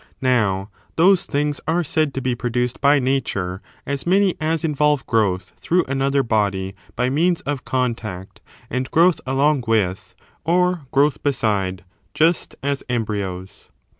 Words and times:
Now, 0.19 0.71
those 0.95 1.27
things 1.27 1.61
are 1.67 1.83
said 1.83 2.11
to 2.15 2.21
be 2.23 2.33
produced 2.33 2.81
by 2.81 2.97
Nature 2.97 3.61
as 3.85 4.07
many 4.07 4.35
as 4.41 4.65
involve 4.65 5.05
growth 5.05 5.53
through 5.57 5.83
another 5.83 6.23
body, 6.23 6.73
by 6.95 7.11
means 7.11 7.41
of 7.41 7.65
contact 7.65 8.41
and 8.71 8.89
growth 8.89 9.21
along 9.27 9.65
with, 9.67 10.15
or 10.43 10.85
growth 10.89 11.21
beside, 11.21 11.83
just 12.15 12.55
as 12.63 12.83
embryos. 12.89 13.69